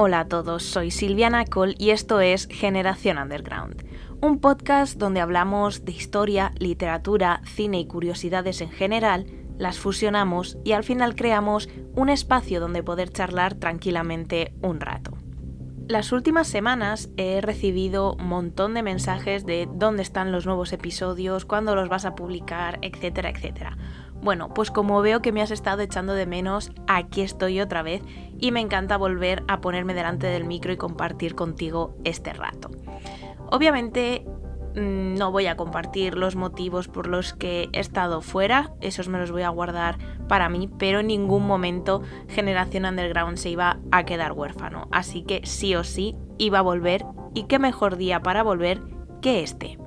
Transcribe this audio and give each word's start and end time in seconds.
Hola 0.00 0.20
a 0.20 0.28
todos, 0.28 0.62
soy 0.62 0.92
Silviana 0.92 1.44
Cole 1.44 1.74
y 1.76 1.90
esto 1.90 2.20
es 2.20 2.46
Generación 2.48 3.18
Underground, 3.18 3.84
un 4.20 4.38
podcast 4.38 4.96
donde 4.96 5.18
hablamos 5.18 5.84
de 5.84 5.90
historia, 5.90 6.52
literatura, 6.56 7.42
cine 7.44 7.80
y 7.80 7.88
curiosidades 7.88 8.60
en 8.60 8.70
general, 8.70 9.26
las 9.56 9.80
fusionamos 9.80 10.56
y 10.62 10.70
al 10.70 10.84
final 10.84 11.16
creamos 11.16 11.68
un 11.96 12.10
espacio 12.10 12.60
donde 12.60 12.84
poder 12.84 13.10
charlar 13.10 13.56
tranquilamente 13.56 14.52
un 14.62 14.78
rato. 14.78 15.18
Las 15.88 16.12
últimas 16.12 16.46
semanas 16.46 17.08
he 17.16 17.40
recibido 17.40 18.14
un 18.20 18.28
montón 18.28 18.74
de 18.74 18.84
mensajes 18.84 19.46
de 19.46 19.68
dónde 19.72 20.02
están 20.02 20.30
los 20.30 20.46
nuevos 20.46 20.72
episodios, 20.72 21.44
cuándo 21.44 21.74
los 21.74 21.88
vas 21.88 22.04
a 22.04 22.14
publicar, 22.14 22.78
etcétera, 22.82 23.30
etcétera. 23.30 23.76
Bueno, 24.20 24.52
pues 24.52 24.70
como 24.70 25.00
veo 25.00 25.22
que 25.22 25.32
me 25.32 25.42
has 25.42 25.50
estado 25.50 25.82
echando 25.82 26.12
de 26.12 26.26
menos, 26.26 26.72
aquí 26.86 27.22
estoy 27.22 27.60
otra 27.60 27.82
vez 27.82 28.02
y 28.38 28.50
me 28.50 28.60
encanta 28.60 28.96
volver 28.96 29.44
a 29.48 29.60
ponerme 29.60 29.94
delante 29.94 30.26
del 30.26 30.44
micro 30.44 30.72
y 30.72 30.76
compartir 30.76 31.34
contigo 31.34 31.96
este 32.04 32.32
rato. 32.32 32.70
Obviamente 33.50 34.24
mm, 34.74 35.14
no 35.14 35.30
voy 35.30 35.46
a 35.46 35.56
compartir 35.56 36.16
los 36.16 36.34
motivos 36.34 36.88
por 36.88 37.06
los 37.06 37.32
que 37.32 37.68
he 37.72 37.80
estado 37.80 38.20
fuera, 38.20 38.72
esos 38.80 39.08
me 39.08 39.18
los 39.18 39.30
voy 39.30 39.42
a 39.42 39.50
guardar 39.50 39.98
para 40.26 40.48
mí, 40.48 40.68
pero 40.78 41.00
en 41.00 41.06
ningún 41.06 41.46
momento 41.46 42.02
Generación 42.28 42.86
Underground 42.86 43.38
se 43.38 43.50
iba 43.50 43.78
a 43.92 44.04
quedar 44.04 44.32
huérfano, 44.32 44.88
así 44.90 45.22
que 45.22 45.42
sí 45.44 45.76
o 45.76 45.84
sí 45.84 46.16
iba 46.38 46.58
a 46.58 46.62
volver 46.62 47.04
y 47.34 47.44
qué 47.44 47.58
mejor 47.58 47.96
día 47.96 48.20
para 48.20 48.42
volver 48.42 48.82
que 49.22 49.42
este. 49.42 49.78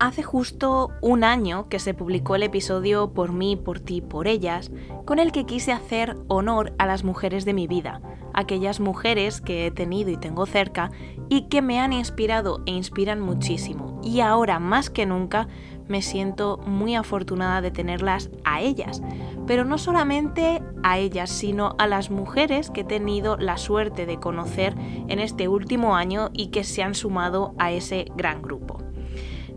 Hace 0.00 0.22
justo 0.22 0.92
un 1.00 1.24
año 1.24 1.68
que 1.68 1.80
se 1.80 1.92
publicó 1.92 2.36
el 2.36 2.44
episodio 2.44 3.12
Por 3.12 3.32
mí, 3.32 3.56
por 3.56 3.80
ti, 3.80 4.00
por 4.00 4.28
ellas, 4.28 4.70
con 5.04 5.18
el 5.18 5.32
que 5.32 5.44
quise 5.44 5.72
hacer 5.72 6.16
honor 6.28 6.72
a 6.78 6.86
las 6.86 7.02
mujeres 7.02 7.44
de 7.44 7.52
mi 7.52 7.66
vida, 7.66 8.00
aquellas 8.32 8.78
mujeres 8.78 9.40
que 9.40 9.66
he 9.66 9.70
tenido 9.72 10.10
y 10.10 10.16
tengo 10.16 10.46
cerca 10.46 10.92
y 11.28 11.48
que 11.48 11.62
me 11.62 11.80
han 11.80 11.92
inspirado 11.92 12.62
e 12.64 12.70
inspiran 12.70 13.20
muchísimo. 13.20 14.00
Y 14.04 14.20
ahora 14.20 14.60
más 14.60 14.88
que 14.88 15.04
nunca 15.04 15.48
me 15.88 16.00
siento 16.00 16.58
muy 16.58 16.94
afortunada 16.94 17.60
de 17.60 17.72
tenerlas 17.72 18.30
a 18.44 18.60
ellas, 18.60 19.02
pero 19.48 19.64
no 19.64 19.78
solamente 19.78 20.62
a 20.84 20.98
ellas, 20.98 21.28
sino 21.28 21.74
a 21.76 21.88
las 21.88 22.08
mujeres 22.10 22.70
que 22.70 22.82
he 22.82 22.84
tenido 22.84 23.36
la 23.36 23.56
suerte 23.56 24.06
de 24.06 24.20
conocer 24.20 24.76
en 25.08 25.18
este 25.18 25.48
último 25.48 25.96
año 25.96 26.30
y 26.32 26.48
que 26.48 26.62
se 26.62 26.84
han 26.84 26.94
sumado 26.94 27.54
a 27.58 27.72
ese 27.72 28.06
gran 28.14 28.42
grupo. 28.42 28.67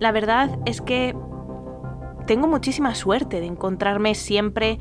La 0.02 0.12
verdad 0.12 0.58
es 0.66 0.82
que 0.82 1.16
tengo 2.26 2.48
muchísima 2.48 2.96
suerte 2.96 3.40
de 3.40 3.46
encontrarme 3.46 4.16
siempre 4.16 4.80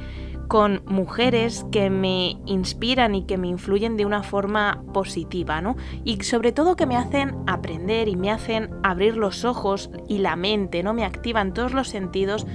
con 0.48 0.82
mujeres 0.86 1.66
que 1.70 1.90
me 1.90 2.38
inspiran 2.46 3.14
y 3.14 3.24
que 3.24 3.36
me 3.36 3.48
influyen 3.48 3.98
de 3.98 4.06
una 4.06 4.22
forma 4.22 4.82
positiva, 4.94 5.60
¿no? 5.60 5.76
Y 6.04 6.22
sobre 6.22 6.52
todo 6.52 6.74
que 6.74 6.86
me 6.86 6.96
hacen 6.96 7.36
aprender 7.46 8.08
y 8.08 8.16
me 8.16 8.30
hacen 8.30 8.70
abrir 8.82 9.18
los 9.18 9.44
ojos 9.44 9.90
y 10.08 10.20
la 10.20 10.36
mente, 10.36 10.82
¿no? 10.82 10.94
Me 10.94 11.04
activan 11.04 11.52
todos 11.52 11.74
los 11.74 11.88
sentidos 11.88 12.46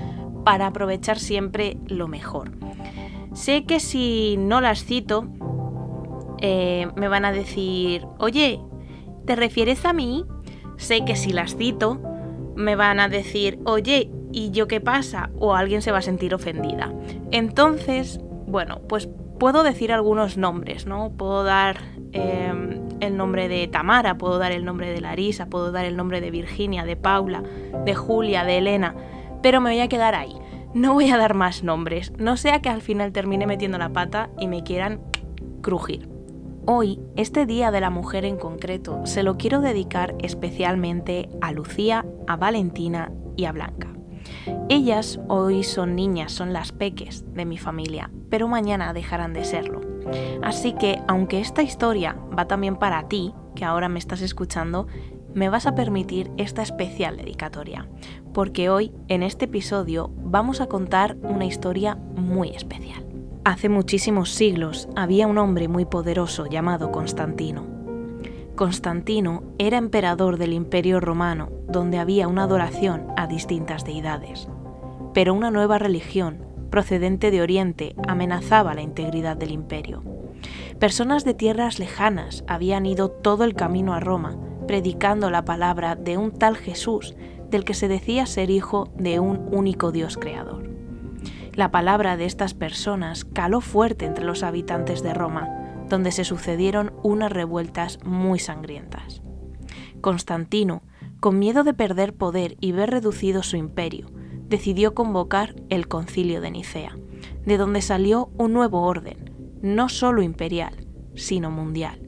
para 0.44 0.66
aprovechar 0.66 1.20
siempre 1.20 1.78
lo 1.86 2.08
mejor. 2.08 2.52
Sé 3.34 3.66
que 3.66 3.80
si 3.80 4.38
no 4.40 4.60
las 4.60 4.86
cito, 4.86 5.28
eh, 6.42 6.88
me 6.96 7.10
van 7.10 7.26
a 7.26 7.32
decir, 7.32 8.08
oye, 8.18 8.60
¿te 9.28 9.36
refieres 9.36 9.86
a 9.86 9.94
mí? 9.94 10.26
Sé 10.78 11.06
que 11.06 11.16
si 11.16 11.32
las 11.32 11.56
cito, 11.56 12.02
me 12.56 12.76
van 12.76 13.00
a 13.00 13.10
decir, 13.10 13.60
oye, 13.66 14.10
¿y 14.32 14.52
yo 14.52 14.68
qué 14.68 14.82
pasa? 14.82 15.30
O 15.40 15.56
alguien 15.56 15.82
se 15.82 15.92
va 15.92 16.00
a 16.00 16.02
sentir 16.02 16.34
ofendida. 16.34 16.94
Entonces, 17.32 18.20
bueno, 18.48 18.82
pues 18.88 19.10
puedo 19.40 19.64
decir 19.64 19.92
algunos 19.92 20.38
nombres, 20.38 20.86
¿no? 20.86 21.12
Puedo 21.12 21.44
dar 21.44 21.78
em, 22.14 22.82
el 23.00 23.18
nombre 23.18 23.48
de 23.48 23.68
Tamara, 23.68 24.18
puedo 24.18 24.38
dar 24.38 24.52
el 24.52 24.66
nombre 24.66 24.92
de 24.92 25.02
Larisa, 25.02 25.48
puedo 25.48 25.72
dar 25.72 25.86
el 25.86 25.98
nombre 25.98 26.22
de 26.22 26.32
Virginia, 26.32 26.86
de 26.86 26.96
Paula, 26.96 27.44
de 27.84 27.96
Julia, 27.96 28.44
de 28.44 28.58
Elena, 28.58 28.96
pero 29.42 29.62
me 29.62 29.72
voy 29.72 29.82
a 29.82 29.90
quedar 29.90 30.16
ahí. 30.16 30.36
No 30.74 30.94
voy 30.94 31.10
a 31.10 31.18
dar 31.18 31.36
más 31.36 31.64
nombres, 31.64 32.12
no 32.18 32.36
sea 32.36 32.62
que 32.62 32.70
al 32.70 32.82
final 32.82 33.14
termine 33.14 33.48
metiendo 33.48 33.78
la 33.78 33.94
pata 33.94 34.30
y 34.40 34.48
me 34.48 34.64
quieran 34.64 35.02
crujir. 35.62 36.10
Hoy, 36.68 37.00
este 37.16 37.46
Día 37.46 37.70
de 37.70 37.80
la 37.80 37.92
Mujer 37.92 38.26
en 38.26 38.38
concreto, 38.38 39.06
se 39.06 39.22
lo 39.22 39.38
quiero 39.38 39.62
dedicar 39.62 40.16
especialmente 40.20 41.30
a 41.40 41.52
Lucía, 41.52 42.06
a 42.28 42.36
Valentina 42.36 43.12
y 43.36 43.46
a 43.46 43.52
Blanca. 43.52 43.96
Ellas 44.70 45.20
hoy 45.28 45.64
son 45.64 45.96
niñas, 45.96 46.32
son 46.32 46.54
las 46.54 46.72
peques 46.72 47.26
de 47.34 47.46
mi 47.46 47.58
familia, 47.58 48.12
pero 48.30 48.48
mañana 48.48 48.94
dejarán 48.94 49.34
de 49.34 49.46
serlo. 49.46 49.82
Así 50.42 50.74
que, 50.74 51.02
aunque 51.08 51.40
esta 51.40 51.64
historia 51.64 52.16
va 52.38 52.48
también 52.48 52.76
para 52.76 53.08
ti, 53.08 53.34
que 53.56 53.66
ahora 53.66 53.90
me 53.90 54.00
estás 54.00 54.22
escuchando, 54.22 54.88
me 55.34 55.50
vas 55.50 55.66
a 55.66 55.76
permitir 55.76 56.32
esta 56.38 56.62
especial 56.62 57.18
dedicatoria, 57.18 57.88
porque 58.34 58.70
hoy, 58.70 58.94
en 59.08 59.24
este 59.24 59.46
episodio, 59.46 60.12
vamos 60.18 60.62
a 60.62 60.68
contar 60.68 61.18
una 61.22 61.46
historia 61.46 61.96
muy 61.96 62.50
especial. 62.50 63.06
Hace 63.44 63.70
muchísimos 63.70 64.32
siglos 64.32 64.88
había 64.96 65.28
un 65.28 65.38
hombre 65.38 65.68
muy 65.68 65.86
poderoso 65.86 66.48
llamado 66.48 66.92
Constantino. 66.92 67.75
Constantino 68.56 69.44
era 69.58 69.78
emperador 69.78 70.38
del 70.38 70.54
Imperio 70.54 71.02
Romano, 71.02 71.50
donde 71.68 72.00
había 72.00 72.30
una 72.30 72.44
adoración 72.44 73.08
a 73.18 73.28
distintas 73.28 73.84
deidades. 73.84 74.48
Pero 75.14 75.34
una 75.34 75.52
nueva 75.52 75.78
religión, 75.78 76.46
procedente 76.70 77.32
de 77.32 77.42
Oriente, 77.42 77.96
amenazaba 78.08 78.74
la 78.74 78.82
integridad 78.82 79.36
del 79.36 79.52
imperio. 79.52 80.04
Personas 80.80 81.26
de 81.26 81.34
tierras 81.34 81.80
lejanas 81.80 82.46
habían 82.48 82.86
ido 82.86 83.10
todo 83.10 83.44
el 83.44 83.56
camino 83.56 83.94
a 83.94 84.00
Roma, 84.00 84.38
predicando 84.68 85.30
la 85.30 85.44
palabra 85.44 85.96
de 85.96 86.18
un 86.18 86.32
tal 86.32 86.56
Jesús, 86.56 87.16
del 87.50 87.66
que 87.66 87.74
se 87.74 87.90
decía 87.90 88.26
ser 88.26 88.50
hijo 88.50 88.90
de 88.98 89.20
un 89.20 89.50
único 89.52 89.92
Dios 89.92 90.18
creador. 90.18 90.70
La 91.54 91.72
palabra 91.72 92.16
de 92.16 92.26
estas 92.26 92.54
personas 92.54 93.26
caló 93.26 93.60
fuerte 93.60 94.06
entre 94.06 94.26
los 94.26 94.44
habitantes 94.44 95.04
de 95.04 95.14
Roma, 95.14 95.65
donde 95.90 96.12
se 96.12 96.24
sucedieron 96.24 96.94
unas 97.04 97.32
revueltas 97.32 98.00
muy 98.04 98.40
sangrientas. 98.40 99.22
Constantino, 100.02 100.84
con 101.20 101.40
miedo 101.40 101.64
de 101.64 101.74
perder 101.74 102.14
poder 102.14 102.58
y 102.60 102.72
ver 102.72 102.92
reducido 102.92 103.44
su 103.44 103.58
imperio, 103.58 104.08
decidió 104.48 104.94
convocar 104.94 105.56
el 105.70 105.88
concilio 105.88 106.42
de 106.42 106.52
Nicea, 106.52 106.98
de 107.46 107.58
donde 107.58 107.82
salió 107.82 108.30
un 108.38 108.54
nuevo 108.54 108.82
orden, 108.82 109.32
no 109.62 109.90
solo 109.90 110.22
imperial, 110.22 110.88
sino 111.16 111.50
mundial. 111.50 112.02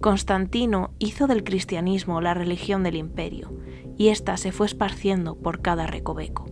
Constantino 0.00 0.94
hizo 0.98 1.26
del 1.26 1.42
cristianismo 1.42 2.20
la 2.20 2.34
religión 2.34 2.84
del 2.84 2.96
imperio, 2.96 3.52
y 3.96 4.08
ésta 4.08 4.36
se 4.36 4.52
fue 4.52 4.66
esparciendo 4.66 5.36
por 5.36 5.60
cada 5.60 5.86
recoveco. 5.86 6.46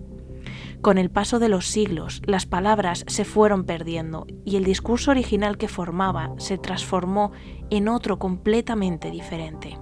Con 0.86 0.98
el 0.98 1.10
paso 1.10 1.40
de 1.40 1.48
los 1.48 1.66
siglos, 1.66 2.22
las 2.26 2.46
palabras 2.46 3.04
se 3.08 3.24
fueron 3.24 3.64
perdiendo 3.64 4.24
y 4.44 4.54
el 4.54 4.62
discurso 4.62 5.10
original 5.10 5.58
que 5.58 5.66
formaba 5.66 6.32
se 6.38 6.58
transformó 6.58 7.32
en 7.70 7.88
otro 7.88 8.20
completamente 8.20 9.10
diferente. 9.10 9.80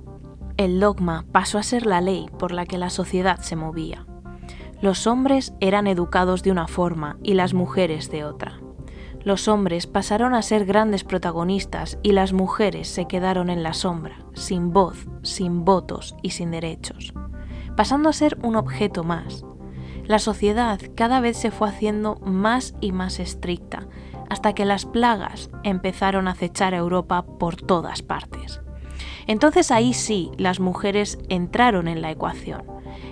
El 0.56 0.81
dogma 0.81 1.26
pasó 1.31 1.59
a 1.59 1.62
ser 1.62 1.84
la 1.84 2.00
ley 2.00 2.31
por 2.38 2.53
la 2.53 2.65
que 2.65 2.78
la 2.78 2.88
sociedad 2.88 3.38
se 3.41 3.54
movía. 3.54 4.06
Los 4.81 5.06
hombres 5.06 5.53
eran 5.60 5.88
educados 5.88 6.42
de 6.42 6.53
una 6.53 6.69
forma 6.69 7.19
y 7.22 7.34
las 7.34 7.53
mujeres 7.53 8.10
de 8.10 8.25
otra. 8.25 8.59
Los 9.25 9.47
hombres 9.47 9.86
pasaron 9.86 10.32
a 10.32 10.41
ser 10.41 10.65
grandes 10.65 11.04
protagonistas 11.04 11.98
y 12.03 12.12
las 12.12 12.32
mujeres 12.32 12.88
se 12.88 13.06
quedaron 13.06 13.50
en 13.50 13.62
la 13.62 13.75
sombra, 13.75 14.25
sin 14.32 14.72
voz, 14.72 15.06
sin 15.21 15.66
votos 15.66 16.16
y 16.22 16.31
sin 16.31 16.50
derechos, 16.50 17.12
pasando 17.76 18.09
a 18.09 18.15
ser 18.15 18.38
un 18.42 18.56
objeto 18.56 19.04
más, 19.04 19.44
la 20.06 20.19
sociedad 20.19 20.81
cada 20.94 21.20
vez 21.20 21.37
se 21.37 21.50
fue 21.50 21.69
haciendo 21.69 22.16
más 22.16 22.75
y 22.81 22.92
más 22.92 23.20
estricta, 23.20 23.86
hasta 24.28 24.53
que 24.54 24.65
las 24.65 24.84
plagas 24.86 25.51
empezaron 25.62 26.28
a 26.28 26.33
acechar 26.33 26.74
a 26.74 26.78
Europa 26.78 27.24
por 27.39 27.56
todas 27.56 28.03
partes. 28.03 28.60
Entonces 29.27 29.71
ahí 29.71 29.95
sí 29.95 30.30
las 30.36 30.60
mujeres 30.60 31.18
entraron 31.28 31.89
en 31.89 32.03
la 32.03 32.10
ecuación. 32.10 32.62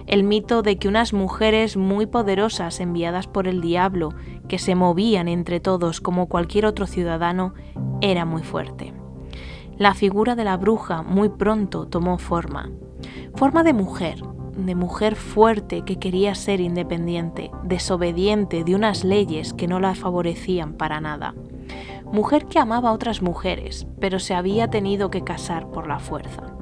El 0.06 0.24
mito 0.24 0.62
de 0.62 0.76
que 0.76 0.88
unas 0.88 1.12
mujeres 1.12 1.76
muy 1.76 2.06
poderosas 2.06 2.80
enviadas 2.80 3.26
por 3.26 3.48
el 3.48 3.60
diablo, 3.60 4.10
que 4.48 4.58
se 4.58 4.74
movían 4.74 5.28
entre 5.28 5.60
todos 5.60 6.00
como 6.00 6.28
cualquier 6.28 6.66
otro 6.66 6.86
ciudadano, 6.86 7.54
era 8.00 8.24
muy 8.24 8.42
fuerte. 8.42 8.92
La 9.78 9.94
figura 9.94 10.34
de 10.34 10.44
la 10.44 10.56
bruja 10.56 11.02
muy 11.02 11.30
pronto 11.30 11.86
tomó 11.86 12.18
forma. 12.18 12.70
Forma 13.34 13.62
de 13.62 13.72
mujer, 13.72 14.22
de 14.56 14.74
mujer 14.74 15.16
fuerte 15.16 15.82
que 15.82 15.98
quería 15.98 16.34
ser 16.34 16.60
independiente, 16.60 17.50
desobediente 17.64 18.64
de 18.64 18.74
unas 18.74 19.04
leyes 19.04 19.52
que 19.52 19.68
no 19.68 19.80
la 19.80 19.94
favorecían 19.94 20.74
para 20.74 21.00
nada. 21.00 21.34
Mujer 22.12 22.46
que 22.46 22.58
amaba 22.58 22.90
a 22.90 22.92
otras 22.92 23.22
mujeres, 23.22 23.86
pero 23.98 24.18
se 24.18 24.34
había 24.34 24.68
tenido 24.68 25.10
que 25.10 25.24
casar 25.24 25.70
por 25.70 25.86
la 25.86 25.98
fuerza. 25.98 26.54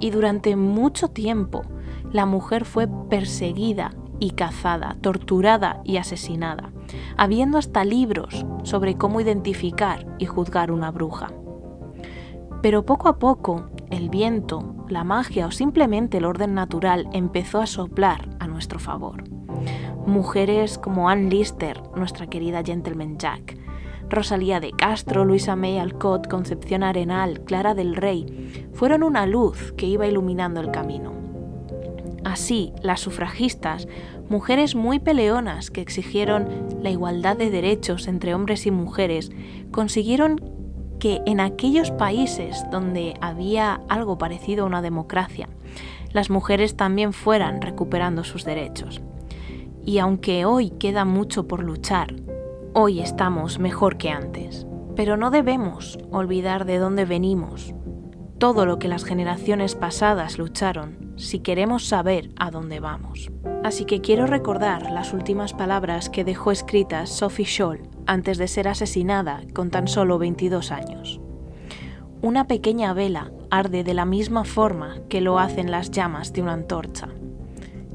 Y 0.00 0.10
durante 0.10 0.54
mucho 0.54 1.08
tiempo, 1.08 1.62
la 2.12 2.26
mujer 2.26 2.64
fue 2.64 2.88
perseguida 3.10 3.90
y 4.20 4.30
cazada, 4.30 4.96
torturada 5.00 5.80
y 5.84 5.96
asesinada, 5.96 6.72
habiendo 7.16 7.58
hasta 7.58 7.84
libros 7.84 8.46
sobre 8.62 8.96
cómo 8.96 9.20
identificar 9.20 10.06
y 10.18 10.26
juzgar 10.26 10.70
una 10.70 10.90
bruja. 10.90 11.32
Pero 12.62 12.84
poco 12.84 13.08
a 13.08 13.18
poco, 13.18 13.70
el 13.90 14.08
viento, 14.08 14.74
la 14.90 15.04
magia 15.04 15.46
o 15.46 15.50
simplemente 15.50 16.18
el 16.18 16.24
orden 16.24 16.54
natural 16.54 17.08
empezó 17.12 17.60
a 17.60 17.66
soplar 17.66 18.28
a 18.40 18.46
nuestro 18.46 18.78
favor. 18.78 19.24
Mujeres 20.06 20.78
como 20.78 21.08
Anne 21.08 21.30
Lister, 21.30 21.80
nuestra 21.96 22.26
querida 22.28 22.62
Gentleman 22.64 23.18
Jack, 23.18 23.58
Rosalía 24.10 24.58
de 24.58 24.72
Castro, 24.72 25.24
Luisa 25.24 25.54
May 25.54 25.78
Alcott, 25.78 26.28
Concepción 26.28 26.82
Arenal, 26.82 27.40
Clara 27.44 27.74
del 27.74 27.94
Rey, 27.94 28.68
fueron 28.72 29.02
una 29.02 29.26
luz 29.26 29.72
que 29.76 29.86
iba 29.86 30.06
iluminando 30.06 30.60
el 30.60 30.70
camino. 30.70 31.12
Así, 32.24 32.72
las 32.82 33.00
sufragistas, 33.00 33.86
mujeres 34.28 34.74
muy 34.74 34.98
peleonas 34.98 35.70
que 35.70 35.80
exigieron 35.80 36.48
la 36.82 36.90
igualdad 36.90 37.36
de 37.36 37.50
derechos 37.50 38.08
entre 38.08 38.34
hombres 38.34 38.66
y 38.66 38.70
mujeres, 38.70 39.30
consiguieron 39.70 40.57
que 40.98 41.22
en 41.26 41.40
aquellos 41.40 41.90
países 41.90 42.64
donde 42.70 43.14
había 43.20 43.80
algo 43.88 44.18
parecido 44.18 44.64
a 44.64 44.66
una 44.66 44.82
democracia, 44.82 45.48
las 46.12 46.30
mujeres 46.30 46.76
también 46.76 47.12
fueran 47.12 47.60
recuperando 47.60 48.24
sus 48.24 48.44
derechos. 48.44 49.00
Y 49.84 49.98
aunque 49.98 50.44
hoy 50.44 50.70
queda 50.70 51.04
mucho 51.04 51.46
por 51.46 51.62
luchar, 51.62 52.14
hoy 52.74 53.00
estamos 53.00 53.58
mejor 53.58 53.96
que 53.96 54.10
antes. 54.10 54.66
Pero 54.96 55.16
no 55.16 55.30
debemos 55.30 55.98
olvidar 56.10 56.64
de 56.64 56.78
dónde 56.78 57.04
venimos, 57.04 57.74
todo 58.38 58.66
lo 58.66 58.78
que 58.78 58.88
las 58.88 59.04
generaciones 59.04 59.74
pasadas 59.74 60.38
lucharon, 60.38 61.14
si 61.16 61.40
queremos 61.40 61.86
saber 61.86 62.30
a 62.36 62.50
dónde 62.50 62.80
vamos. 62.80 63.30
Así 63.64 63.84
que 63.84 64.00
quiero 64.00 64.26
recordar 64.26 64.90
las 64.90 65.12
últimas 65.12 65.52
palabras 65.52 66.08
que 66.08 66.24
dejó 66.24 66.52
escritas 66.52 67.10
Sophie 67.10 67.46
Scholl 67.46 67.88
antes 68.08 68.38
de 68.38 68.48
ser 68.48 68.66
asesinada 68.66 69.42
con 69.54 69.70
tan 69.70 69.86
solo 69.86 70.18
22 70.18 70.72
años. 70.72 71.20
Una 72.22 72.48
pequeña 72.48 72.92
vela 72.94 73.30
arde 73.50 73.84
de 73.84 73.94
la 73.94 74.06
misma 74.06 74.44
forma 74.44 74.98
que 75.08 75.20
lo 75.20 75.38
hacen 75.38 75.70
las 75.70 75.90
llamas 75.92 76.32
de 76.32 76.42
una 76.42 76.54
antorcha. 76.54 77.08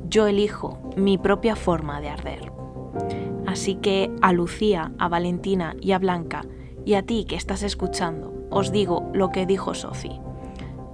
Yo 0.08 0.28
elijo 0.28 0.80
mi 0.96 1.18
propia 1.18 1.56
forma 1.56 2.00
de 2.00 2.10
arder. 2.10 2.52
Así 3.48 3.76
que 3.76 4.12
a 4.22 4.32
Lucía, 4.32 4.92
a 5.00 5.10
Valentina 5.10 5.76
y 5.82 5.92
a 5.92 6.00
Blanca, 6.00 6.46
y 6.86 6.94
a 6.94 7.04
ti 7.04 7.26
que 7.26 7.36
estás 7.36 7.64
escuchando, 7.64 8.48
os 8.50 8.72
digo 8.72 9.10
lo 9.14 9.30
que 9.30 9.46
dijo 9.46 9.74
Sophie. 9.74 10.22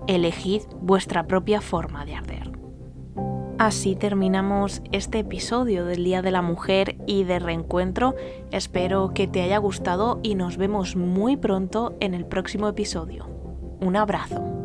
Elegid 0.08 0.62
vuestra 0.82 1.28
propia 1.28 1.62
forma 1.62 2.06
de 2.06 2.16
arder. 2.16 2.49
Así 3.60 3.94
terminamos 3.94 4.82
este 4.94 5.20
episodio 5.20 5.84
del 5.84 6.06
Día 6.06 6.22
de 6.22 6.32
la 6.32 6.42
Mujer 6.42 6.96
y 7.06 7.26
de 7.26 7.40
Reencuentro. 7.40 8.16
Espero 8.52 9.14
que 9.14 9.28
te 9.28 9.42
haya 9.42 9.58
gustado 9.58 10.22
y 10.24 10.36
nos 10.36 10.56
vemos 10.56 10.96
muy 10.96 11.36
pronto 11.36 11.98
en 12.00 12.14
el 12.14 12.26
próximo 12.26 12.70
episodio. 12.70 13.28
Un 13.82 13.98
abrazo. 13.98 14.59